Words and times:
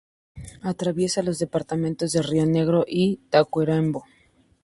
Atraviesa 0.63 1.21
los 1.21 1.37
departamentos 1.37 2.11
de 2.11 2.23
Río 2.23 2.47
Negro 2.47 2.85
y 2.87 3.17
Tacuarembó. 3.29 4.03